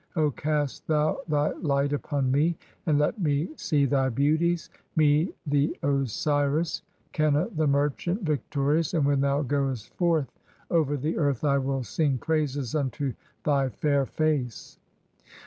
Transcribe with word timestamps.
O 0.15 0.31
cast 0.31 0.87
"thou 0.87 1.19
thy 1.27 1.51
light 1.51 1.93
upon 1.93 2.31
me 2.31 2.57
and 2.87 2.97
let 2.97 3.21
me 3.21 3.49
see 3.55 3.85
thy 3.85 4.09
beauties, 4.09 4.71
me 4.95 5.31
the 5.45 5.77
Osiris 5.83 6.81
"(10) 7.13 7.33
Qenna 7.33 7.55
the 7.55 7.67
merchant, 7.67 8.23
victorious, 8.23 8.95
and 8.95 9.05
when 9.05 9.21
thou 9.21 9.43
goest 9.43 9.93
forth 9.97 10.31
"over 10.71 10.97
the 10.97 11.19
earth 11.19 11.43
I 11.43 11.59
will 11.59 11.83
sing 11.83 12.17
praises 12.17 12.73
unto 12.73 13.13
thy 13.43 13.69
fair 13.69 14.07
face. 14.07 14.79